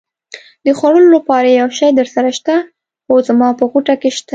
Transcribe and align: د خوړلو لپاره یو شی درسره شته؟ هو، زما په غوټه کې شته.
د 0.65 0.67
خوړلو 0.77 1.09
لپاره 1.17 1.47
یو 1.59 1.69
شی 1.77 1.89
درسره 1.99 2.29
شته؟ 2.37 2.55
هو، 3.07 3.15
زما 3.27 3.49
په 3.59 3.63
غوټه 3.71 3.95
کې 4.01 4.09
شته. 4.17 4.29